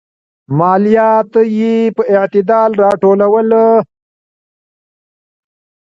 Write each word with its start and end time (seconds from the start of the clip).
ماليات 0.57 1.33
يې 1.57 1.75
په 1.95 2.03
اعتدال 2.15 2.71
راټولول. 2.83 3.49